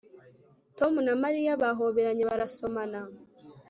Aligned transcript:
Tom 0.77 0.93
na 1.05 1.13
Mariya 1.23 1.59
bahoberanye 1.61 2.23
barasomana 2.29 2.99